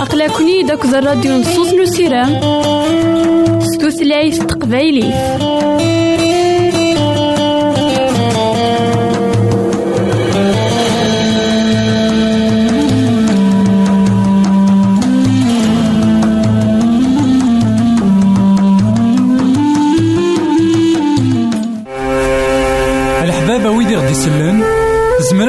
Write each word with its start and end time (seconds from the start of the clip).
أقلكني 0.00 0.62
داك 0.62 0.84
الراديو 0.84 1.32
نصوص 1.38 1.74
نسيرام 1.74 2.40
ستوثلايف 3.60 4.42
تقبايلي. 4.42 5.12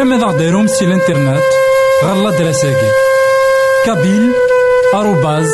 زمرا 0.10 0.18
ماذا 0.18 0.32
غديرهم 0.32 0.68
سي 0.68 0.86
الانترنت 0.86 1.44
غالا 2.04 2.32
دراساكي 2.32 2.92
كابيل 3.86 4.32
آروباز 4.94 5.50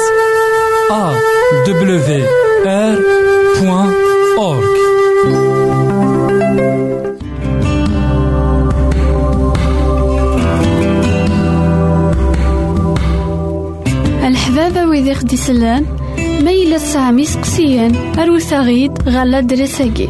أ 0.92 1.14
دبليو 1.68 2.28
آر 2.66 3.00
بوان 3.60 3.94
أورك 4.38 4.76
الحبابة 14.24 14.86
ويدي 14.86 15.16
خدي 15.16 15.38
سلان 15.38 15.86
ما 16.18 16.52
إلا 16.52 16.78
سامي 16.78 17.26
سقسيان. 17.26 18.20
أروساغيد 18.20 19.10
غالا 19.10 19.40
دراساكي 19.40 20.10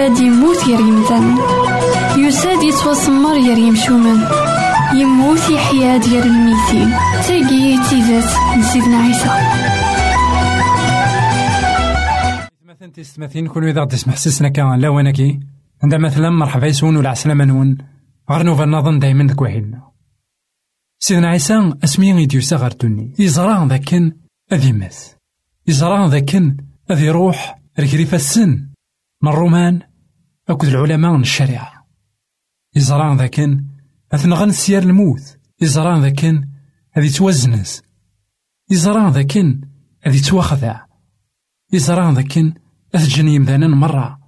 يساد 0.00 0.18
يموت 0.18 0.64
غير 0.66 0.80
يمثل 0.80 1.24
يساد 2.18 2.62
يتوسمر 2.62 3.32
غير 3.32 3.58
يمشومن 3.58 4.18
يموت 4.94 5.50
يحيا 5.50 5.96
ديال 5.96 6.22
الميتين 6.22 6.90
تاقي 7.26 7.88
تيزات 7.90 8.58
نسيدنا 8.58 8.96
عيسى. 8.96 9.30
مثلا 12.64 12.92
تستمثين 12.92 13.46
كل 13.46 13.64
إذا 13.64 13.84
تسمح 13.84 14.16
سسنا 14.16 14.48
كان 14.48 14.80
لا 14.80 14.88
ونكي 14.88 15.40
عند 15.82 15.94
مثلا 15.94 16.30
مرحبا 16.30 16.66
يسون 16.66 16.96
ولا 16.96 17.10
عسلامة 17.10 17.44
نون. 17.44 17.78
غير 18.30 18.42
نوفا 18.42 18.64
نظن 18.64 18.98
دايما 18.98 19.24
ذك 19.24 19.42
وحيدنا. 19.42 19.82
سيدنا 20.98 21.28
عيسى 21.28 21.72
أسمي 21.84 22.22
يديوسا 22.22 22.56
غير 22.56 22.72
دوني 22.72 23.14
يزرع 23.18 23.64
ذاكن 23.64 24.12
أذي 24.52 24.72
مس 24.72 25.16
يزرع 25.66 26.06
ذاكن 26.06 26.56
أذي 26.90 27.06
يروح 27.06 27.58
ركريف 27.80 28.14
السن. 28.14 28.66
من 29.22 29.32
الرومان 29.32 29.89
أكد 30.50 30.68
العلماء 30.68 31.12
من 31.12 31.20
الشريعة. 31.20 31.86
يزران 32.76 33.16
ذاكن 33.16 33.64
أثنغن 34.12 34.52
سيار 34.52 34.82
الموت. 34.82 35.38
يزران 35.60 36.02
ذاكن 36.02 36.48
هذي 36.92 37.08
توزنز. 37.08 37.82
يزران 38.70 39.12
ذاكن 39.12 39.60
هذي 40.02 40.20
توخذع. 40.20 40.86
يزران 41.72 42.14
ذاكن 42.14 42.54
أثجن 42.94 43.28
يمذانا 43.28 43.68
مرة. 43.68 44.18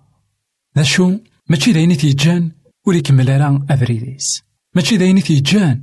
ذا 0.77 0.83
شو 0.83 1.19
ماشي 1.51 1.73
دايني 1.73 1.95
تيجان 1.95 2.53
ولي 2.87 3.01
كمل 3.01 3.41
راه 3.41 3.67
أفريديس. 3.71 4.43
ماشي 4.75 4.97
دايني 4.97 5.21
تيجان 5.21 5.83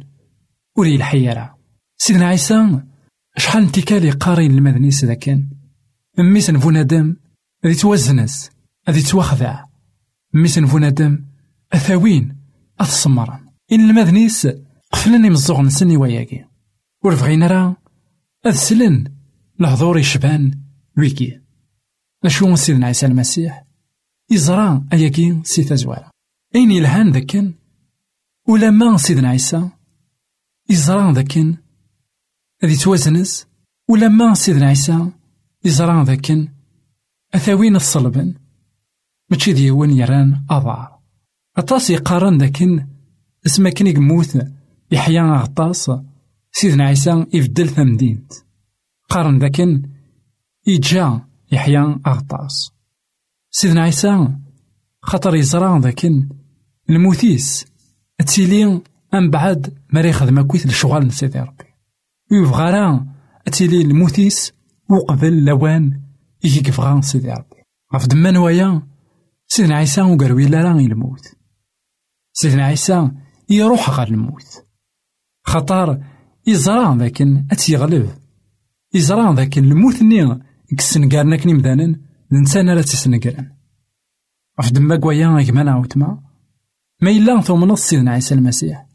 ولي 0.78 0.96
الحيرة 0.96 1.58
سيدنا 1.98 2.28
عيسى 2.28 2.82
شحال 3.38 3.64
انتكالي 3.64 4.12
قارين 4.12 4.52
المذنيس 4.52 5.06
ذا 5.06 5.14
كان 5.14 5.50
ميس 6.18 6.50
نفونادم 6.50 7.16
ذي 7.66 7.76
توزنز 7.76 8.50
هذي 8.88 9.02
توخذع. 9.02 9.69
ميسن 10.34 10.66
فنادم 10.66 11.26
أثاوين 11.74 12.38
أتصمرا 12.80 13.40
إن 13.72 13.90
المذنيس 13.90 14.48
قفلن 14.92 15.26
يمزوغ 15.26 15.62
نسني 15.62 15.98
وياكي. 15.98 16.45
ور 17.04 17.16
بغينا 17.16 17.48
راه 17.48 17.76
أذسلن 18.45 19.14
لهضور 19.59 19.98
يشبان 19.98 20.59
ويكي. 20.98 21.40
أشو 22.26 22.56
سيدنا 22.56 22.86
عيسى 22.86 23.06
المسيح 23.06 23.66
يزرى 24.31 24.83
أياكي 24.94 25.42
سي 25.44 25.64
تزوارا 25.64 26.12
أين 26.56 26.71
يلهان 26.71 27.12
ذاكن 27.12 27.54
ولما 28.48 28.98
سيدنا 28.98 29.30
عيسى 29.30 29.69
يزرى 30.69 31.14
ذاكن 31.14 31.57
هذي 32.64 32.76
توازنس 32.76 33.48
ولما 33.90 34.33
سيدنا 34.33 34.66
عيسى 34.66 35.12
يزرى 35.66 36.04
ذاكن 36.04 36.48
أثاوين 37.36 37.76
الصلبن. 37.76 38.33
ماشي 39.31 39.54
ديوان 39.54 39.92
يران 39.92 40.45
أضار 40.50 41.00
أطاس 41.57 41.90
يقارن 41.90 42.38
داكن 42.38 42.88
اسما 43.45 43.69
كان 43.69 43.88
يموت 43.88 44.38
يحيى 44.92 45.21
غطاس 45.21 45.92
سيدنا 46.52 46.83
عيسى 46.83 47.26
يفدل 47.33 47.69
ثمدينت. 47.69 48.33
قارن 49.09 49.40
داكن 49.40 49.90
يجا 50.68 51.21
يحيى 51.52 52.00
أغطاس. 52.07 52.71
سيدنا 53.52 53.81
عيسى 53.81 54.28
خاطر 55.02 55.36
يزرع 55.36 55.78
ذاكن 55.78 56.30
الموتيس 56.90 57.66
تيلي 58.28 58.81
أم 59.14 59.30
بعد 59.30 59.78
ما 59.94 60.02
يخدم 60.02 60.42
كويت 60.42 60.66
لشغال 60.66 61.14
سيدي 61.14 61.40
ربي 61.40 61.66
يبغى 62.31 62.71
راه 62.71 63.06
تيلي 63.52 64.06
وقبل 64.90 65.45
لوان 65.45 66.02
يجي 66.44 66.62
كفغان 66.62 67.02
سيدي 67.02 67.31
ربي 67.31 67.64
غف 67.95 68.07
دمان 68.07 68.38
ويا 68.38 68.81
سيدنا 69.52 69.76
عيسى 69.76 70.02
وقالوا 70.02 70.40
لا 70.40 70.64
راه 70.64 70.82
يموت 70.82 71.28
سيدنا 72.34 72.66
عيسى 72.66 73.12
يروح 73.50 73.90
غير 73.90 74.08
الموت. 74.08 74.66
خطر 75.44 76.04
يزرع 76.48 76.94
ذاكن 76.94 77.48
أتيغلب. 77.52 78.10
يزرع 78.94 79.32
ذاكن 79.32 79.64
الموت 79.64 80.02
ني 80.04 80.40
كسنقارنا 80.78 81.38
كني 81.38 81.54
مدانا 81.54 82.00
الإنسان 82.32 82.70
راه 82.70 82.82
تسنقرن 82.82 83.52
في 84.62 84.72
دما 84.72 84.96
كوايا 84.96 85.44
كمان 85.44 85.68
عاوتما 85.68 86.24
ما 87.02 87.10
إلا 87.10 87.42
ثم 87.42 87.76
سيدنا 87.76 88.12
عيسى 88.12 88.36
المسيح. 88.36 88.88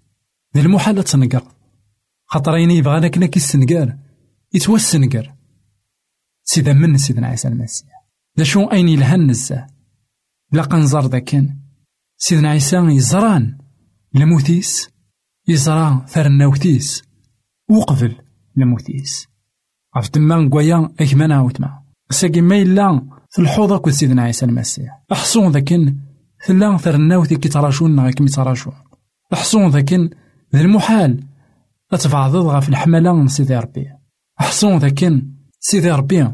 ذي 0.56 0.62
المحال 0.62 1.04
تنقر. 1.04 1.42
خاطر 2.26 2.56
يني 2.56 2.76
يبغى 2.76 3.10
كنا 3.10 3.26
كيسنقار 3.26 3.98
يتوسنقر 4.52 5.34
سيدا 6.42 6.72
من 6.72 6.98
سيدنا 6.98 7.26
عيسى 7.26 7.48
المسيح. 7.48 7.88
ذا 8.38 8.44
شو 8.44 8.64
أين 8.64 8.88
يلهن 8.88 9.34
لا 10.54 10.76
نزار 10.76 11.06
ذاكن 11.06 11.56
سيدنا 12.16 12.48
عيسى 12.48 12.76
يزران. 12.76 13.58
لموتيس 14.14 14.88
يزرا 15.48 16.04
ثرناوتيس. 16.08 17.02
وقبل 17.70 18.16
لموتيس. 18.56 19.26
عرف 19.94 20.08
تما 20.08 20.36
نقويا 20.36 20.90
اكمان 21.00 21.32
عاوتما. 21.32 21.82
ساقي 22.10 22.40
ما 22.40 22.56
إلا 22.56 23.08
في 23.30 23.42
الحوض 23.42 23.72
أكو 23.72 23.90
سيدنا 23.90 24.22
عيسى 24.22 24.46
المسيح. 24.46 25.02
أحصون 25.12 25.52
ذاكن 25.52 25.96
ثلا 26.46 26.76
ثرناوتي 26.76 27.36
كي 27.36 27.48
تراشون 27.48 28.10
كي 28.10 28.24
تراشون. 28.24 28.74
أحصون 29.32 29.70
ذاكن 29.70 30.10
ذي 30.54 30.62
المحال. 30.62 31.24
أتبعضض 31.92 32.60
في 32.60 32.68
الحملة 32.68 33.12
من 33.12 33.28
سيدي 33.28 33.56
ربي. 33.56 33.86
أحصون 34.40 34.78
ذاكن 34.78 35.30
سيدي 35.60 35.90
ربي. 35.90 36.28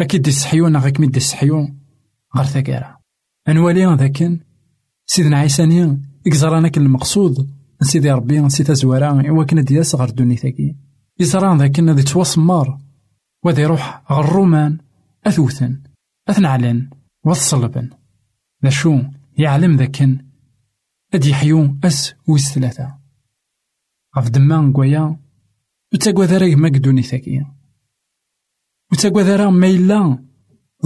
أكيد 0.00 0.26
يسحيون 0.26 0.76
غيك 0.76 1.00
ميد 1.00 1.16
يسحيون 1.16 1.78
غير 2.36 2.44
ثقيرة 2.44 2.99
أنوالي 3.50 3.96
ذاكن. 3.96 4.40
سيدنا 5.06 5.38
عيساني 5.38 6.02
إكزرانا 6.26 6.68
كان 6.68 6.84
المقصود. 6.86 7.50
سيدي 7.82 8.10
ربي 8.10 8.40
نسي 8.40 8.64
تزوارا 8.64 9.28
إوا 9.28 9.44
كنا 9.44 9.62
دياس 9.62 9.94
غير 9.94 10.10
يزران 11.20 11.58
ذاكن 11.58 11.90
ذي 11.90 12.02
توسمار 12.02 12.78
وذي 13.44 13.62
يروح 13.62 14.12
غير 14.12 14.20
الرومان 14.20 14.78
أثوثن 15.26 15.82
أثنعلن 16.28 16.90
والصلبن 17.24 17.90
ذا 18.64 18.70
شو 18.70 19.02
يعلم 19.38 19.76
ذاكن 19.76 20.18
أد 21.14 21.24
يحيو 21.24 21.76
أس 21.84 22.14
ويس 22.28 22.52
ثلاثة. 22.52 22.98
غف 24.18 24.28
دما 24.28 24.56
نقويا 24.56 25.16
وتاقوا 25.94 26.24
ذا 26.24 26.56
ما 26.56 26.68
قدوني 26.68 27.02
ثاكي. 27.02 27.46
وتاقوا 28.92 29.22
ذا 29.22 29.50
ما 29.50 29.66
إلا 29.66 30.18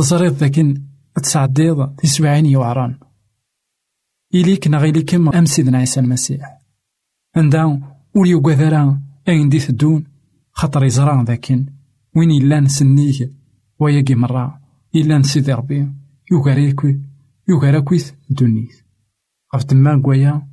ظريت 0.00 0.32
ذاكن 0.32 0.82
تسعديض 1.22 1.94
تسبعين 1.96 2.46
يوعران 2.46 2.98
إليك 4.34 4.68
نغيليكم 4.68 5.28
أم 5.28 5.44
سيدنا 5.44 5.78
عيسى 5.78 6.00
المسيح. 6.00 6.58
عندها 7.36 7.98
وليو 8.14 8.40
قذرا 8.40 9.02
أين 9.28 9.48
دي 9.48 9.58
ثدون 9.58 10.04
خطر 10.52 10.84
يزران 10.84 11.24
ذاكن. 11.24 11.66
وين 12.16 12.30
إلا 12.30 12.60
نسنيه 12.60 13.32
وياقي 13.78 14.14
مرة 14.14 14.60
إلا 14.94 15.18
نسيدي 15.18 15.52
ربي. 15.52 15.92
يوغاريكوي 16.32 17.00
يوغاراكويث 17.48 18.12
دونيث. 18.30 18.80
غف 19.54 19.64
تما 19.64 20.02
قويا؟ 20.04 20.48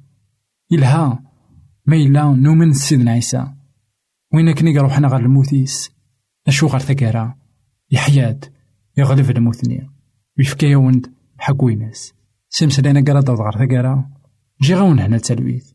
إلها 0.71 1.23
ما 1.85 1.95
إلا 1.95 2.23
نومن 2.23 2.73
سيدنا 2.73 3.11
عيسى 3.11 3.53
وين 4.33 4.53
كني 4.53 4.77
روحنا 4.77 5.07
غير 5.07 5.19
الموتيس 5.19 5.91
أشو 6.47 6.67
غير 6.67 6.79
ثقارا؟ 6.79 7.35
يحياد 7.91 8.45
يغلب 8.97 9.29
الموتني 9.29 9.90
ويفكا 10.41 10.75
وند 10.75 11.07
حق 11.37 11.63
ويناس 11.63 12.13
سمسلينا 12.49 13.03
قرا 13.07 13.21
داد 13.21 13.29
غار 13.29 13.51
ثقارا 13.51 14.05
جي 14.61 14.75
غاون 14.75 14.99
هنا 14.99 15.17
تلويث 15.17 15.65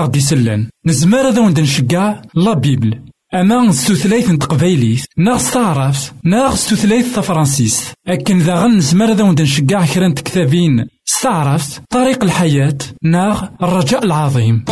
ذا 0.00 0.06
غدي 0.06 0.20
سلان 0.20 0.68
نزمار 0.86 1.28
هذا 1.28 1.40
وند 1.40 1.60
نشقع 1.60 2.22
لا 2.34 2.52
بيبل. 2.52 3.00
أما 3.34 3.72
ستوثلايث 3.72 4.30
تقبايليت 4.30 5.04
ناغ 5.18 5.38
ستعرف 5.38 6.12
ناغ 6.24 6.54
ستوثلايث 6.54 7.16
تفرانسيس 7.16 7.92
أكن 8.08 8.38
ذا 8.38 8.54
غن 8.54 8.76
نزمار 8.76 9.12
هذا 9.12 9.24
وند 9.24 9.42
نشقع 9.42 9.86
كرا 9.86 10.08
كتابين 10.08 10.86
ستعرف 11.04 11.80
طريق 11.90 12.24
الحياة. 12.24 12.78
ناغ 13.02 13.42
الرجاء 13.62 14.04
العظيم. 14.04 14.64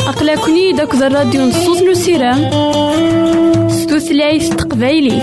أقلكني 0.00 0.72
داك 0.72 0.94
الراديو 0.94 1.48
نصوص 1.48 1.82
نو 1.82 1.94
سيرام 1.94 2.40
ستوثلايث 3.68 4.48
تقبايليت 4.48 5.22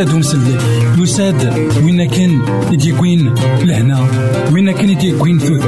يساد 0.00 0.14
ومسلك 0.14 0.60
يساد 0.98 1.54
وين 1.84 2.04
كان 2.08 2.42
يديكوين 2.72 3.34
لهنا. 3.62 4.06
وين 4.52 4.72
كان 4.72 4.90
يديكوين 4.90 5.38
ثوث 5.38 5.64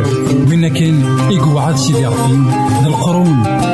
وين 0.48 0.68
كان 0.68 1.04
يقعد 1.30 1.76
سيدي 1.76 2.06
ربي. 2.06 2.38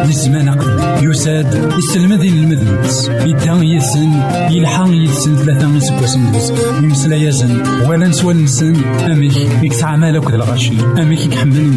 ذي 0.04 0.10
الزمان 0.10 0.48
قبل. 0.48 1.10
يساد 1.10 1.72
يستلمذين 1.78 2.32
المذنبس 2.32 3.08
يدان 3.08 3.62
يسن 3.62 4.10
يلحق 4.50 4.88
يسن 4.90 5.36
ثلاثة 5.36 5.76
يسكوسن 5.76 6.32
ديس 6.32 6.52
يمسلا 6.82 7.16
يزن 7.16 7.62
ولا 7.88 8.08
نسوى 8.08 8.34
نسن. 8.34 8.76
أميك 9.12 9.36
يكسع 9.62 9.96
مالك 9.96 10.30
الغشي 10.30 10.72
أميك 10.98 11.26
يكحمل 11.26 11.72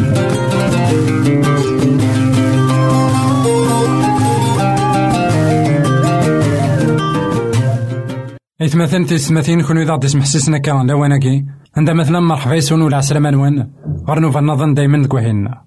إثمثن 8.64 9.06
تسمثين 9.06 9.62
كون 9.62 9.78
إذا 9.78 9.96
تسمح 9.96 10.24
سيسنا 10.24 10.58
كان 10.58 10.90
لواناكي 10.90 11.44
عندما 11.76 11.96
مثلا 11.96 12.20
مرحبا 12.20 12.54
يسون 12.54 12.82
ولا 12.82 12.96
عسلامة 12.96 13.30
نوان 13.30 13.70
غرنو 14.08 14.30
فالنظن 14.30 14.74
دايما 14.74 15.06
كوهينا 15.06 15.64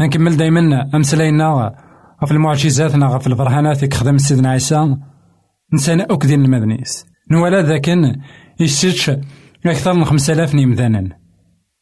نكمل 0.00 0.36
دايما 0.36 0.90
أمسلاينا 0.94 1.74
في 2.26 2.32
المعجزات 2.32 2.90
في 3.22 3.26
البرهانات 3.26 3.82
يخدم 3.82 4.18
سيدنا 4.18 4.50
عيسى. 4.50 4.96
نسانا 5.74 6.06
أكدين 6.10 6.44
المدنيس. 6.44 7.06
نوالا 7.30 7.62
ذاكن 7.62 8.16
يشتش 8.60 9.10
أكثر 9.66 9.94
من 9.94 10.04
خمسة 10.04 10.32
آلاف 10.32 10.54
نيمذانا 10.54 11.08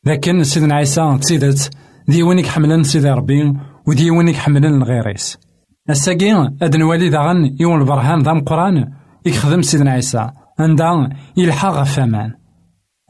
لكن 0.07 0.43
سيدنا 0.43 0.75
عيسى 0.75 1.19
تسيدت. 1.21 1.71
ديوانيك 2.09 2.47
حملن 2.47 2.83
سيدي 2.83 3.11
ربي 3.11 3.53
وديوانيك 3.87 4.37
حملن 4.37 4.83
الغيريس. 4.83 5.39
الساقين 5.91 6.57
أدنوالي 6.63 7.09
داغن 7.09 7.57
يون 7.61 7.81
البرهان 7.81 8.23
ذا 8.23 8.33
قران 8.33 8.93
يخدم 9.27 9.63
سيدنا 9.63 9.91
عيسى. 9.91 10.31
عندها 10.59 11.11
يلحق 11.37 11.69
غف 11.69 11.99
أمان 11.99 12.33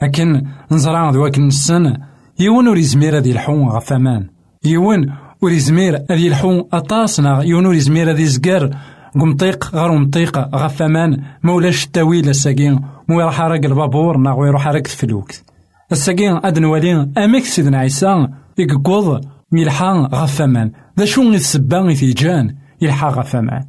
لكن 0.03 0.43
نزرع 0.73 1.11
ذواك 1.11 1.39
السن 1.39 1.97
يون 2.41 2.69
ور 2.69 2.79
يزمير 2.79 3.17
هاد 3.17 3.27
يلحو 3.27 3.69
غف 3.69 3.93
أمان 3.93 4.27
يون 4.65 5.13
ور 5.43 5.53
يزمير 5.53 5.97
هاد 6.11 6.19
يلحو 6.19 6.69
اطاس 6.73 7.19
يون 7.19 7.67
ور 7.67 7.75
يزمير 7.75 8.11
هاد 8.11 8.19
يزقر 8.19 8.71
قمطيق 9.15 9.75
غير 9.75 9.91
قمطيق 9.91 10.39
غف 10.39 10.83
أمان 10.83 11.23
مولاش 11.43 11.85
التاويل 11.85 12.29
الساقين 12.29 12.81
مو 13.09 13.21
يروح 13.21 13.41
راك 13.41 13.65
البابور 13.65 14.17
نا 14.17 14.31
يروح 14.31 14.69
راك 14.69 14.87
الفلوكت 14.87 15.45
الساقين 15.93 16.41
اد 16.45 16.59
نوالي 16.59 17.09
اميك 17.19 17.45
سيدنا 17.45 17.79
عيسى 17.79 18.29
يقوض 18.59 19.25
يلحق 19.53 20.15
غف 20.15 20.43
أمان 20.43 20.73
ذا 20.99 21.05
شو 21.05 21.23
السبا 21.23 21.79
يتيجان 21.79 22.55
يلحق 22.81 23.09
غف 23.09 23.37
أمان 23.37 23.65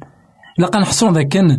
لقا 0.58 0.80
نحصون 0.80 1.12
ذاك 1.12 1.58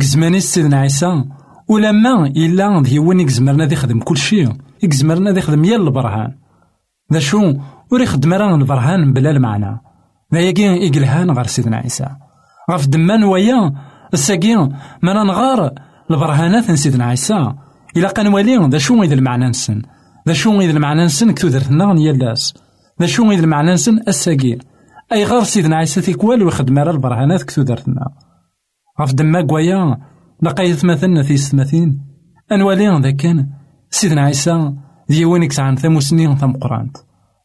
قزماني 0.00 0.40
سيدنا 0.40 0.76
عيسى 0.76 1.24
ولما 1.68 2.26
إلا 2.26 2.82
ديوان 2.82 3.20
يقزمرنا 3.20 3.66
دي 3.66 3.76
خدم 3.76 4.00
كل 4.00 4.16
شيء. 4.16 4.52
يقزمرنا 4.82 5.30
دي 5.30 5.40
خدم 5.40 5.64
يال 5.64 5.80
البرهان. 5.80 6.34
ذا 7.12 7.18
شو؟ 7.18 7.54
وري 7.92 8.06
خدم 8.06 8.32
البرهان 8.32 9.12
بلا 9.12 9.30
المعنى. 9.30 9.80
ذا 10.34 10.40
يقين 10.40 10.88
إقلهان 10.88 11.30
غير 11.30 11.46
سيدنا 11.46 11.76
عيسى. 11.76 12.08
غف 12.70 12.86
دمان 12.86 13.24
ويا 13.24 13.72
الساقين 14.14 14.76
ما 15.02 15.24
نغار 15.24 15.70
البرهانات 16.10 16.70
سيدنا 16.70 17.04
عيسى. 17.04 17.54
إلا 17.96 18.12
كان 18.12 18.26
والي 18.34 18.68
ذا 18.68 18.78
شو 18.78 19.02
إذا 19.02 19.14
المعنى 19.14 19.48
نسن؟ 19.48 19.82
ذا 20.28 20.32
شو 20.32 20.60
إذا 20.60 20.70
المعنى 20.70 21.04
نسن؟ 21.04 21.32
كتو 21.32 21.48
درتنا 21.48 21.94
يالاس 22.00 22.54
ذا 23.00 23.06
شو 23.06 23.30
إذا 23.30 23.44
المعنى 23.44 23.72
نسن؟ 23.72 23.98
الساقين 24.08 24.58
أي 25.12 25.24
غير 25.24 25.42
سيدنا 25.42 25.76
عيسى 25.76 26.00
تيكوال 26.00 26.42
ويخدم 26.42 26.78
البرهانات 26.78 27.42
كتو 27.42 27.62
درتنا 27.62 28.08
غف 29.00 29.14
دما 29.14 29.42
كوايا 29.42 29.98
لقيت 30.42 30.84
مثلنا 30.84 31.22
في 31.22 31.36
ستماثين 31.36 32.00
أنوالي 32.52 33.00
ذا 33.00 33.10
كان. 33.10 33.48
سيدنا 33.90 34.22
عيسى 34.22 34.74
ديوان 35.08 35.42
يكسعن 35.42 35.76
ثم 35.76 36.52
قرانت 36.52 36.96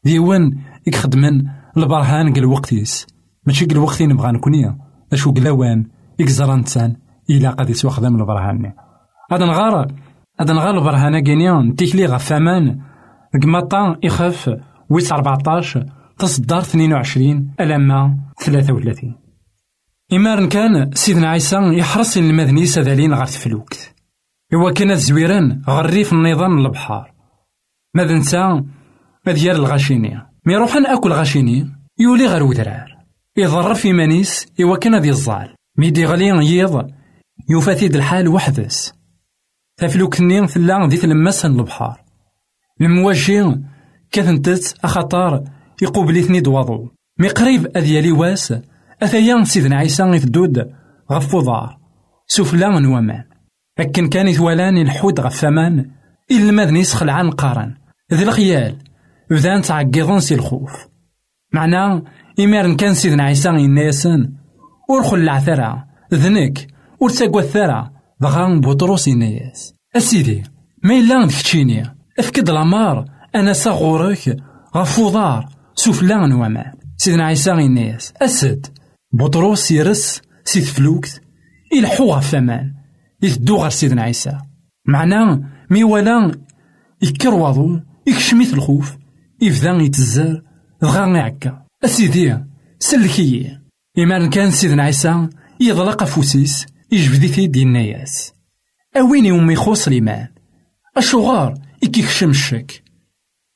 ديوان 0.04 0.58
يخدمن 0.86 1.42
البرهان 1.76 2.32
قال 2.34 2.44
وقتيس 2.44 3.06
ماشي 3.46 3.66
قال 3.66 3.78
وقتي 3.78 4.06
نبغى 4.06 4.32
نكوني 4.32 4.78
أشو 5.12 5.32
قلاوان 5.32 5.86
يكزران 6.18 6.64
تسان. 6.64 6.96
إلا 7.30 7.50
قد 7.50 7.70
يسوى 7.70 7.90
خدم 7.90 8.16
البرهان. 8.16 8.72
هذا 9.32 9.46
نغار. 9.46 9.92
هذا 10.40 10.54
نغار 10.54 10.78
البرهان 10.78 11.18
كينيا 11.18 11.74
تيكلي 11.76 12.06
غفامان 12.06 12.78
قمطا 13.42 13.96
يخاف 14.02 14.50
ويس 14.90 15.12
14 15.12 15.86
تصدر 16.18 16.58
22 16.58 17.54
ألما 17.60 18.18
33 18.40 19.27
إمارن 20.12 20.48
كان 20.48 20.90
سيدنا 20.94 21.28
عيسى 21.30 21.56
يحرص 21.56 22.16
المذني 22.16 22.66
سذالين 22.66 23.14
غير 23.14 23.26
تفلوكت 23.26 23.94
إوا 24.54 24.70
كان 24.70 24.94
زويران 24.94 25.62
غريف 25.68 26.12
النظام 26.12 26.58
البحار 26.58 27.12
ماذا 27.94 28.14
نسى 28.14 28.62
مديار 29.26 29.56
الغاشيني. 29.56 30.22
مي 30.46 30.56
روحان 30.56 30.86
أكل 30.86 31.12
غاشيني 31.12 31.70
يولي 31.98 32.26
غير 32.26 32.42
ودرار. 32.42 32.98
في 33.74 33.92
مانيس 33.92 34.46
إوا 34.60 34.76
كان 34.76 35.00
ذي 35.00 35.10
الزال 35.10 35.54
ميدي 35.78 36.04
غلي 36.04 36.56
يض 36.56 36.90
يوفاتيد 37.50 37.96
الحال 37.96 38.28
وحدس. 38.28 38.92
تفلوكتني 39.76 40.48
فلا 40.48 40.86
ذي 40.86 40.96
تلمسن 40.96 41.60
البحار. 41.60 42.00
المواجهين 42.80 43.68
كثنتت 44.10 44.74
أخطار 44.84 45.44
يقوبلي 45.82 46.22
ثني 46.22 46.42
وضو 46.48 46.88
مي 47.18 47.28
قريب 47.28 47.76
أذيالي 47.76 48.12
واس 48.12 48.54
أثيا 49.02 49.44
سيدنا 49.44 49.76
عيسى 49.76 50.02
يفدود 50.02 50.70
غف 51.12 51.34
وضار. 51.34 51.78
سفلا 52.26 52.78
نوامان 52.78 53.24
لكن 53.78 54.08
كان 54.08 54.28
يتوالان 54.28 54.78
الحود 54.78 55.20
غف 55.20 55.34
ثمان. 55.34 55.90
إلا 56.30 56.52
ماذني 56.52 56.82
عن 57.02 57.30
قارن. 57.30 57.74
ذي 58.12 58.24
الخيال. 58.24 58.76
ذان 59.32 59.62
تعقيضن 59.62 60.20
سي 60.20 60.34
الخوف. 60.34 60.72
معناه 61.52 62.02
إمارن 62.40 62.76
كان 62.76 62.94
سيدنا 62.94 63.22
عيسى 63.22 63.48
يناسن. 63.48 64.32
ور 64.90 65.02
خلع 65.02 65.38
ثرى 65.38 65.84
ذنك. 66.14 66.66
ور 67.00 67.10
تساقوا 67.10 67.40
الثرى. 67.40 67.90
بغا 68.20 68.60
بطروس 68.60 69.08
يناياس 69.08 69.74
أسيدي 69.96 70.42
ما 70.84 70.98
إلا 70.98 71.26
كتشيني. 71.26 71.82
أفكد 72.18 72.50
الأمار. 72.50 73.04
أنا 73.34 73.52
صغورك. 73.52 74.36
غف 74.76 74.98
وضار. 74.98 75.48
سفلا 75.74 76.26
نوامان 76.26 76.72
سيدنا 76.96 77.24
عيسى 77.24 77.50
يناياس 77.50 78.12
أسد. 78.22 78.77
بطروس 79.12 79.70
يرس 79.70 80.22
سي 80.44 80.60
تفلوكت 80.60 81.22
يلحو 81.72 82.12
غف 82.12 82.36
يتدو 83.22 83.56
غير 83.56 83.70
سيدنا 83.70 84.02
عيسى. 84.02 84.38
معناه 84.86 85.42
مي 85.70 85.84
ولا 85.84 86.38
يكر 87.02 87.34
وضو 87.34 87.80
يكشميت 88.06 88.54
الخوف 88.54 88.96
يبدا 89.40 89.70
يتزار 89.70 90.42
دغا 90.82 91.06
يعكا. 91.06 91.66
أسيدي 91.84 92.38
سلكي. 92.78 93.58
إما 93.98 94.26
كان 94.26 94.50
سيدنا 94.50 94.82
عيسى 94.82 95.28
يضلق 95.60 96.04
فوسيس 96.04 96.66
يجبدي 96.92 97.28
في 97.28 97.46
دين 97.46 97.72
ناياس 97.72 98.32
أوين 98.96 99.26
يوم 99.26 99.50
يخوص 99.50 99.88
ليمان 99.88 100.28
أشغار 100.96 101.54
يكيكشم 101.82 102.30
الشك. 102.30 102.82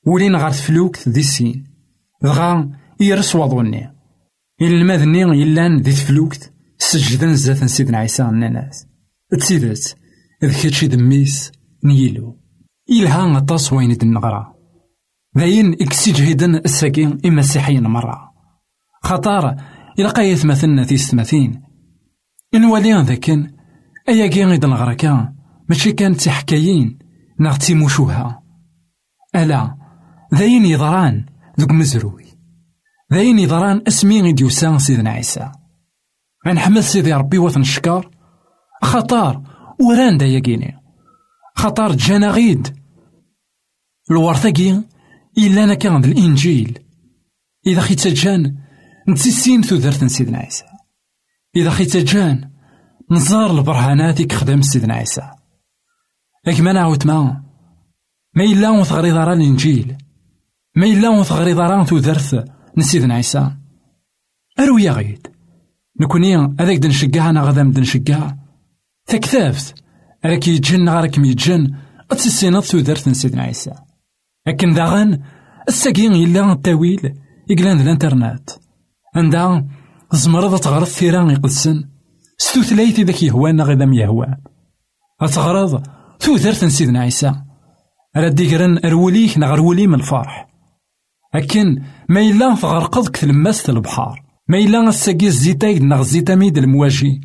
ولين 0.06 0.36
غار 0.36 0.50
تفلوكت 0.50 1.08
دي 1.08 1.20
السين. 1.20 1.64
دغا 2.22 2.70
يرس 3.00 3.36
وضوني. 3.36 4.01
إلا 4.62 4.80
الماذني 4.80 5.20
يلان 5.20 5.76
ذي 5.76 5.92
تفلوكت 5.92 6.52
سجدن 6.78 7.34
زات 7.34 7.64
سيدنا 7.64 7.98
عيسى 7.98 8.22
الناس 8.22 8.86
تسيدت 9.30 9.96
إذ 10.42 10.62
كاتشي 10.62 10.86
دميس 10.86 11.52
نيلو 11.84 12.38
إلها 12.90 13.36
غطاس 13.36 13.72
وين 13.72 13.96
النغرة 14.02 14.54
ذاين 15.38 15.72
إكسجهدن 15.72 16.54
الساكين 16.54 17.18
إما 17.26 17.42
سيحين 17.42 17.82
مرة 17.82 18.32
خطار 19.02 19.56
يثمثلنا 20.18 20.84
في 20.84 20.96
ستماثين 20.96 21.62
إن 22.54 22.64
واليان 22.64 23.04
ذاكن 23.04 23.50
أيا 24.08 24.26
كين 24.26 24.48
غيد 24.48 24.64
الغركا 24.64 25.34
ماشي 25.68 25.92
كانت 25.92 26.20
تحكايين 26.20 26.98
ناغ 27.40 27.56
تيموشوها 27.56 28.42
ألا 29.36 29.76
ذاين 30.34 30.66
يضران 30.66 31.26
ذوك 31.60 31.70
مزروي 31.70 32.31
ذاين 33.12 33.38
يضران 33.38 33.82
اسمي 33.88 34.22
غيد 34.22 34.40
يوسان 34.40 34.78
سيدنا 34.78 35.10
عيسى. 35.10 35.52
غنحمد 36.48 36.80
سيدي 36.80 37.12
ربي 37.12 37.38
وثن 37.38 37.60
الشكار. 37.60 38.10
خطار 38.82 39.42
وران 39.80 40.18
دا 40.18 40.26
يقيني. 40.26 40.78
خطر 41.54 41.92
جانا 41.92 42.30
غيد. 42.30 42.76
الورثاقي 44.10 44.82
إلا 45.38 45.64
أنا 45.64 45.74
كان 45.74 46.04
الإنجيل. 46.04 46.78
إذا 47.66 47.80
خيت 47.80 48.08
جان 48.08 48.56
نتسين 49.08 49.62
ثودرت 49.62 50.04
سيدنا 50.04 50.38
عيسى. 50.38 50.64
إذا 51.56 51.70
خيت 51.70 51.96
جان 51.96 52.50
نزار 53.10 53.50
البرهانات 53.50 54.22
كخدم 54.22 54.62
سيدنا 54.62 54.94
عيسى. 54.94 55.30
لك 56.46 56.60
ما 56.60 56.72
نعاود 56.72 57.06
ما. 57.06 57.42
ما 58.34 58.44
إلا 58.44 58.70
وثغري 58.70 59.10
ضرا 59.10 59.32
الإنجيل. 59.32 59.96
ما 60.76 60.86
إلا 60.86 61.08
وثغري 61.08 61.52
ضرا 61.52 61.84
ثودرت 61.84 62.61
نسيدنا 62.76 63.14
عيسى 63.14 63.50
أروي 64.58 64.90
غيد 64.90 65.26
نكوني 66.00 66.36
هذاك 66.36 66.76
دنشقها 66.76 67.30
أنا 67.30 67.42
غدا 67.42 67.62
دنشقها 67.62 68.38
تكتافت 69.06 69.74
راك 70.24 70.48
يتجن 70.48 70.88
راك 70.88 71.18
ميتجن 71.18 71.74
أتسينات 72.10 72.64
تودرت 72.64 73.08
سيدنا 73.08 73.42
عيسى 73.42 73.72
لكن 74.46 74.74
داغن 74.74 75.22
الساقين 75.68 76.14
يلا 76.14 76.52
التاويل 76.52 77.14
يقلان 77.50 77.80
الإنترنت. 77.80 78.50
عندها 79.14 79.66
تزمرض 80.10 80.58
تغرض 80.58 80.84
ثيران 80.84 81.30
يقدسن. 81.30 81.84
ستوثلايتي 82.38 83.02
ذاك 83.02 83.22
يهوانا 83.22 83.64
غدا 83.64 83.84
يهوى. 83.84 84.26
أتغرض 85.20 85.82
تودرت 86.20 86.64
سيدنا 86.64 87.00
عيسى 87.00 87.34
راه 88.16 88.28
ديكرن 88.28 88.86
أروليك 88.86 89.38
نغرولي 89.38 89.86
من 89.86 89.94
الفرح. 89.94 90.51
لكن 91.34 91.82
ما 92.08 92.20
إلا 92.20 92.54
تغرقضك 92.54 93.16
تلمست 93.16 93.70
البحار 93.70 94.22
ما 94.48 94.58
إلا 94.58 94.88
الساقي 94.88 95.26
الزيتايد 95.26 95.82
نغ 95.82 96.00
الزيتاميد 96.00 96.58
المواجي 96.58 97.20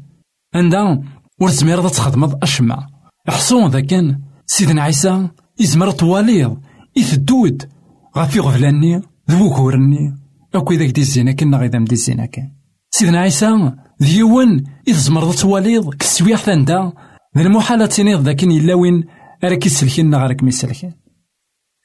عندها 0.56 1.04
ور 1.42 1.50
تخدمض 1.90 2.44
أشما 2.44 2.88
حصون 3.28 3.72
ذاكن 3.72 4.20
سيدنا 4.46 4.82
عيسى 4.82 5.30
يزمر 5.60 5.92
طواليض 5.92 6.58
يثدود 6.96 7.70
غافي 8.18 8.40
غفلاني 8.40 9.02
ذوكورني 9.32 10.16
أكو 10.56 10.74
إذا 10.74 10.88
كدي 10.88 11.02
الزينة 11.02 11.32
كن 11.32 11.56
غيدا 11.56 11.80
مدي 11.80 11.94
الزينة 11.96 12.26
كان 12.26 12.52
سيدنا 12.92 13.20
عيسى 13.20 13.72
ديون 14.00 14.64
يزمر 14.88 15.34
تواليض 15.34 15.94
كسويح 15.94 16.40
ثاندا 16.40 16.94
ذي 17.38 17.44
المحالة 17.44 17.86
تينيض 17.86 18.22
ذاكن 18.22 18.52
يلا 18.52 18.74
وين 18.74 19.04
راك 19.44 19.66
يسلكين 19.66 20.16
غارك 20.16 20.44
ميسلكين 20.44 20.94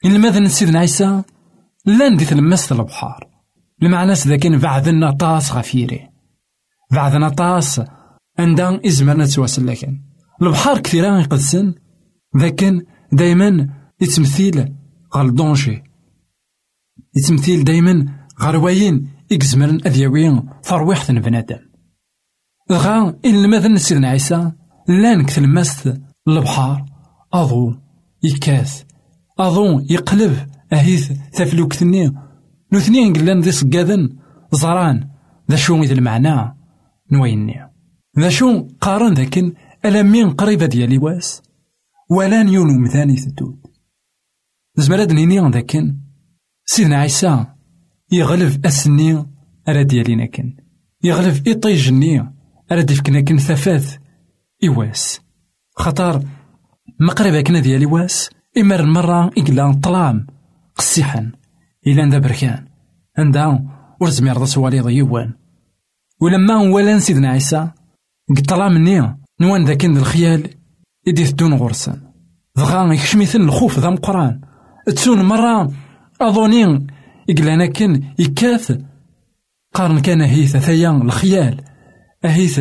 المذن 0.05 0.47
سيدنا 0.47 0.79
عيسى 0.79 1.23
لأن 1.85 2.17
دي 2.17 2.25
تلمست 2.25 2.71
البحار. 2.71 3.29
المعنى 3.83 4.13
ذاكن 4.13 4.57
بعدنا 4.57 5.11
طاس 5.11 5.51
غفيري 5.51 6.09
بعدنا 6.91 7.29
طاس 7.29 7.81
عندها 8.39 8.79
إزمرنا 8.85 9.25
تواصل 9.25 9.67
لكن 9.67 10.01
البحار 10.41 10.79
كثيرا 10.79 11.19
يقدسن 11.19 11.75
لكن 12.35 12.85
دايما 13.11 13.69
يتمثيل 14.01 14.75
غال 15.15 15.25
الدونجي. 15.25 15.83
يتمثيل 17.15 17.63
دايما 17.63 18.05
غير 18.41 18.57
واين 18.57 19.09
إكزمرن 19.31 19.79
أذياوين 19.85 20.49
فرويحة 20.63 21.13
بنادم. 21.13 21.59
غا 22.71 23.19
إن 23.25 23.35
المثل 23.35 23.79
سيدنا 23.79 24.07
عيسى 24.09 24.51
لأن 24.87 25.25
كتلمست 25.25 26.01
البحار. 26.27 26.85
أضو 27.33 27.73
يكاس 28.23 28.85
أضو 29.39 29.79
يقلب 29.79 30.49
أهيث 30.73 31.11
تفلوكتني 31.33 32.13
نوثنين 32.73 33.13
قلان 33.13 33.39
ذي 33.39 33.51
سقادن 33.51 34.17
زران 34.51 35.09
ذا 35.51 35.55
شو 35.55 35.83
المعنى 35.83 36.55
نويني 37.11 37.69
ذا 38.19 38.29
شو 38.29 38.67
قارن 38.81 39.13
ذاكن 39.13 39.53
ألا 39.85 40.03
مين 40.03 40.29
قريبة 40.29 40.65
ديالي 40.65 40.97
واس 40.97 41.41
ولا 42.09 42.43
نيون 42.43 42.81
مثاني 42.81 43.15
تدود 43.15 43.59
زمراد 44.75 45.11
نيني 45.11 45.49
ذاكن 45.49 45.97
سيدنا 46.65 46.97
عيسى 46.97 47.45
يغلب 48.11 48.65
أسني 48.65 49.25
أرا 49.67 49.81
ديالينا 49.83 50.25
كن 50.25 50.55
يغلب 51.03 51.47
إطيج 51.47 51.87
النية 51.87 52.33
أرا 52.71 52.81
ديفكنا 52.81 53.21
كن 53.21 53.37
ثفاث 53.37 53.97
إواس 54.63 55.21
خطر 55.75 56.23
مقربة 56.99 57.41
كنا 57.41 57.59
ديالي 57.59 57.85
واس 57.85 58.29
إمر 58.57 58.79
المرة 58.79 59.31
إقلا 59.37 59.79
طلام 59.83 60.27
قسيحا. 60.75 61.31
إلا 61.87 62.05
ندا 62.05 62.19
بركان 62.19 62.65
عندها 63.17 63.63
ورزمير 64.01 64.39
ذا 64.39 64.45
سوالي 64.45 64.79
ضيوان 64.79 65.33
ولما 66.21 66.57
ولا 66.57 66.99
سيدنا 66.99 67.29
عيسى 67.29 67.71
قطلا 68.37 68.69
مني 68.69 69.17
نوان 69.41 69.65
ذاك 69.65 69.85
الخيال 69.85 70.49
يدي 71.07 71.25
تدون 71.25 71.53
غرسان 71.53 72.01
دغا 72.55 72.93
يكشميثن 72.93 73.41
الخوف 73.41 73.79
ذا 73.79 73.89
مقران. 73.89 74.41
تسون 74.85 75.25
مرة 75.25 75.71
أظنين 76.21 76.87
إقلانا 77.29 77.65
كن 77.65 78.03
يكاث. 78.19 78.79
قارن 79.73 79.99
كان 79.99 80.21
هيث 80.21 80.57
ثيا 80.57 80.89
الخيال. 80.89 81.61
أهيث 82.25 82.59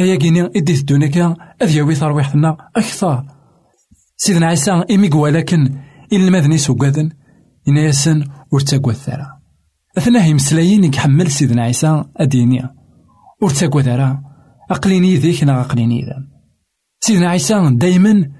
أيا 0.00 0.16
كيني 0.16 0.42
إدي 0.42 0.76
تدون 0.76 1.06
كا 1.06 1.36
أذيوي 1.62 1.94
ترويحتنا 1.94 2.56
أكثر. 2.76 3.24
سيدنا 4.16 4.46
عيسى 4.46 4.70
إمي 4.70 5.10
ولكن 5.14 5.78
إلا 6.12 6.26
المذني 6.26 6.58
سوقادن 6.58 7.10
إنا 7.70 7.80
ياسن 7.80 8.24
ورتاقوى 8.52 8.92
الثرى 8.92 9.26
أثناء 9.98 10.30
يمسلايين 10.30 10.84
يحمل 10.84 11.30
سيدنا 11.30 11.62
عيسى 11.62 12.04
أدينيا 12.16 12.74
ورتاقوى 13.42 13.82
ذرا 13.82 14.22
أقليني 14.70 15.16
ذيك 15.16 15.44
نا 15.44 15.60
أقليني 15.60 16.04
ذا. 16.04 16.26
سيدنا 17.00 17.28
عيسى 17.28 17.70
دايما 17.72 18.30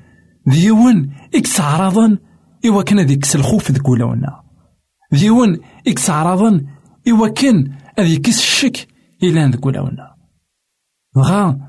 ديون 0.47 1.12
إكس 1.35 1.61
عراضا 1.61 2.19
إوا 2.66 2.83
كان 2.83 3.01
ذيك 3.01 3.35
الخوف 3.35 3.73
ذيك 3.73 3.88
ولاونا 3.88 4.43
ديون 5.12 5.59
إكس 5.88 6.11
عراضا 6.11 6.66
إوا 7.09 7.29
كان 7.29 7.73
ذيك 8.01 8.29
الشك 8.29 8.88
إلا 9.23 9.49
ذيك 9.49 9.66
ولاونا 9.66 10.14
غا 11.19 11.61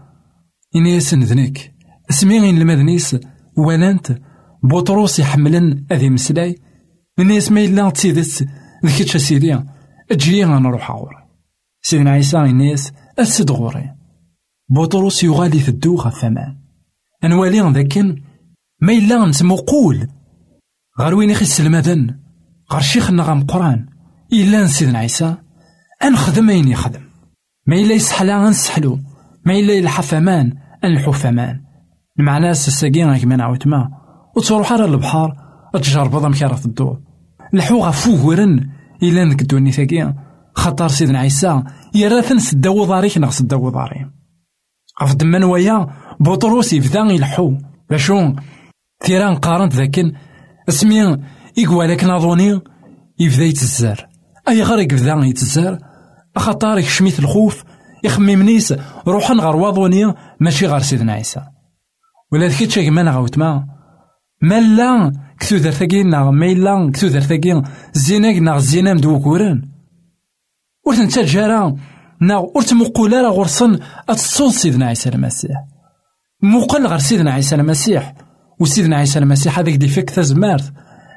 إني 0.75 0.93
ياسن 0.93 1.19
ذنيك. 1.19 1.73
اسمي 2.09 2.49
المدنيس 2.49 3.17
ولانت 3.57 4.19
بطروس 4.63 5.19
يحملن 5.19 5.85
أذي 5.91 6.09
مسلاي 6.09 6.55
الناس 7.21 7.51
ما 7.51 7.61
إلا 7.61 7.89
تسيدت 7.89 8.47
ذكيتش 8.85 9.17
سيدي 9.17 9.59
أجي 10.11 10.43
غنروح 10.43 10.91
غوري 10.91 11.15
سيدنا 11.81 12.11
عيسى 12.11 12.37
الناس 12.37 12.91
أسد 13.19 13.51
غوري 13.51 13.95
بطرس 14.69 15.23
يغالي 15.23 15.59
تدو 15.59 15.95
غف 15.95 16.25
أمان 16.25 16.57
أنوالي 17.23 17.59
ذاكن 17.59 18.21
ما 18.81 18.93
إلا 18.93 19.25
نسمو 19.25 19.55
قول 19.55 20.07
غير 20.99 21.15
وين 21.15 21.29
يخس 21.29 21.61
المدن 21.61 22.19
غير 22.71 22.81
شيخنا 22.81 23.43
قران 23.47 23.85
إلا 24.33 24.67
سيدنا 24.67 24.99
عيسى 24.99 25.35
أنخدم 26.03 26.49
أين 26.49 26.67
يخدم 26.67 27.01
ما 27.67 27.75
إلا 27.75 27.93
يسحلا 27.93 28.45
غنسحلو 28.45 28.99
ما 29.45 29.53
إلا 29.53 29.73
يلحف 29.73 30.13
أمان 30.13 30.53
أنلحو 30.83 31.13
أمان 31.29 31.61
المعنى 32.19 32.49
الساقين 32.49 33.09
غيك 33.09 33.25
ما 33.25 33.35
نعاود 33.35 33.67
وتروح 34.37 34.73
على 34.73 34.85
البحر 34.85 35.35
تجرب 35.73 36.15
ضم 36.15 36.33
كارة 36.33 36.65
الدور 36.65 37.10
لحو 37.53 37.79
غفو 37.79 38.29
ورن 38.29 38.69
إلا 39.03 39.25
نك 39.25 39.41
الدوني 39.41 39.71
ثاقيا 39.71 40.15
خطر 40.55 40.87
سيدنا 40.87 41.19
عيسى 41.19 41.63
يراثن 41.95 42.39
سداو 42.39 42.85
ضاريك 42.85 43.17
نغ 43.17 43.29
سداو 43.29 43.69
ضاري 43.69 44.11
غف 45.03 45.15
دمان 45.15 45.43
ويا 45.43 45.87
بطروس 46.19 46.73
يبدا 46.73 46.99
يلحو. 46.99 47.57
باشو 47.89 48.33
ثيران 49.03 49.35
قارنت 49.35 49.75
ذاكن. 49.75 50.13
اسمي 50.69 51.17
إقوالك 51.59 52.03
ناظوني. 52.03 52.61
يبدا 53.19 53.43
يتزار 53.43 54.07
أي 54.47 54.63
غير 54.63 54.79
يبدا 54.79 55.13
يتزار 55.13 55.77
أخطار 56.35 56.77
يكشميت 56.77 57.19
الخوف. 57.19 57.63
يخممنيس 58.03 58.73
روحا 59.07 59.33
غير 59.33 59.55
واضوني 59.55 60.13
ماشي 60.39 60.65
غير 60.65 60.79
سيدنا 60.79 61.13
عيسى. 61.13 61.41
ولا 62.31 62.47
ذكيت 62.47 62.77
مالا 64.41 65.11
كثو 65.39 65.57
درتاكي 65.57 66.03
ناغ 66.03 66.31
ميلا 66.31 66.91
كثو 66.93 67.07
درتاكي 67.07 67.61
زيناك 67.93 68.35
ناغ 68.35 68.59
زينام 68.59 68.97
دوكورن 68.97 69.61
ور 70.87 70.95
تنتجارا 70.95 71.75
ناغ 72.21 72.43
ور 72.55 72.61
تمقولا 72.61 73.21
راه 73.21 73.29
غرسن 73.29 73.79
اتصوص 74.09 74.55
سيدنا 74.55 74.85
عيسى 74.85 75.09
المسيح 75.09 75.57
مقل 76.43 76.87
غير 76.87 76.99
سيدنا 76.99 77.31
عيسى 77.31 77.55
المسيح 77.55 78.13
وسيدنا 78.59 78.95
عيسى 78.95 79.19
المسيح 79.19 79.59
هذاك 79.59 79.75
دي 79.75 79.87
فيك 79.87 80.09
تزمارت 80.09 80.73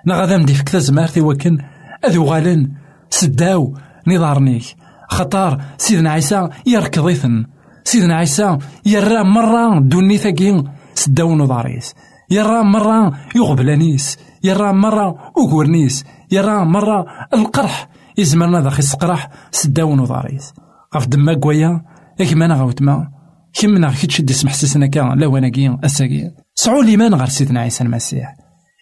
ناغ 0.07 0.25
هذا 0.25 0.37
مدي 0.37 0.55
فيك 0.55 0.69
تزمارت 0.69 1.19
وكن 1.19 1.59
اذو 2.05 2.25
غالن 2.25 2.73
سداو 3.11 3.75
نظارنيك 4.07 4.65
خطار 5.09 5.63
سيدنا 5.79 6.11
عيسى 6.11 6.49
يركضيثن 6.67 7.45
سيدنا 7.85 8.17
عيسى 8.17 8.59
يرى 8.87 9.25
مرة 9.25 9.81
دوني 9.81 10.19
ثاقين 10.19 10.65
سداو 10.95 11.35
نظاريس 11.35 11.95
يرى 12.35 12.63
مرة 12.63 13.01
يغبلانيس 13.37 14.19
يرى 14.45 14.73
مرة 14.73 15.33
أقورنيس 15.37 16.05
يرى 16.31 16.65
مرة 16.65 17.07
القرح 17.35 17.89
يزمرنا 18.19 18.61
ذا 18.61 18.71
خيس 18.71 18.95
قرح 18.95 19.31
سداون 19.51 20.01
وضاريس 20.01 20.53
غف 20.95 21.07
دما 21.07 21.35
قويا 21.43 21.85
إكما 22.21 22.45
أنا 22.45 22.55
غوتما 22.55 23.11
كمنا 23.55 23.91
كي 23.91 24.07
تشد 24.07 24.31
اسم 24.31 24.49
حسسنا 24.49 24.87
كان 24.87 25.19
لا 25.19 25.27
وأنا 25.27 25.49
كي 25.49 25.79
اساكي 25.85 26.31
سعو 26.55 26.83
ليمان 26.83 27.15
غير 27.15 27.29
سيدنا 27.29 27.61
عيسى 27.61 27.85
المسيح. 27.85 28.37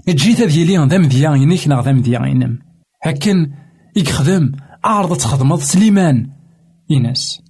جيت 0.08 0.42
ديالي 0.42 0.86
ذا 0.86 0.98
مذيا 0.98 1.30
ينيك 1.30 1.68
نغ 1.68 1.80
ذا 1.80 1.92
مذيا 1.92 2.26
ينم. 2.26 2.58
هكن 3.02 3.52
يخدم 3.96 4.52
عارضة 4.84 5.14
تخدمض 5.16 5.58
سليمان 5.58 6.30
إناس 6.90 7.42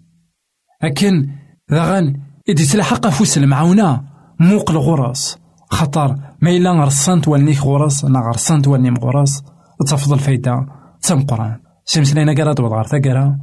هكن 0.82 1.28
ذا 1.72 1.84
غن 1.84 2.20
إدي 2.48 2.64
تلحق 2.66 3.08
فوس 3.08 3.38
المعونة 3.38 4.04
موق 4.40 4.70
الغرس. 4.70 5.41
خطر. 5.72 6.16
ما 6.42 6.50
إلا 6.50 6.70
غرسانت 6.70 7.28
والنيك 7.28 7.60
غرس 7.60 8.04
نا 8.04 8.20
غرسانت 8.20 8.68
والنيم 8.68 8.96
غرس 8.96 9.42
تفضل 9.88 10.14
الفايدة 10.14 10.66
تم 11.02 11.26
قرآن. 11.26 11.56
سمسلينا 11.84 12.34
قرا 12.34 12.52
دوض 12.52 12.72
غار 12.72 12.86
ثقرا 12.86 13.38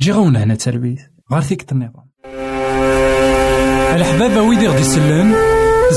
جي 0.00 0.12
غونا 0.12 0.42
هنا 0.42 0.54
تربيت. 0.54 0.98
غار 1.32 1.42
ثيك 1.42 1.72
النظام. 1.72 2.04
الحبابة 3.94 4.42
ويدي 4.42 4.66
غدي 4.68 4.84
سلان 4.84 5.34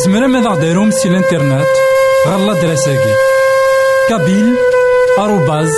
زمرا 0.06 0.28
ماذا 0.28 0.50
غديرهم 0.50 0.92
سي 0.92 1.10
الانترنت. 1.10 1.66
غالا 2.28 2.62
دراساكي 2.62 3.14
كابيل. 4.10 4.56
آروباز. 5.20 5.74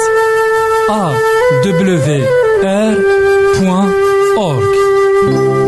أ. 0.90 1.14
دبليو 1.66 2.26
آر. 2.64 2.98
بوان. 3.60 3.92
أورك 4.38 5.59